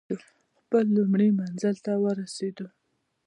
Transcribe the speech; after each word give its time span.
خپل 0.59 0.83
لومړي 0.97 1.27
منزل 1.39 1.75
ته 1.85 1.93
ورسېدو. 2.03 2.67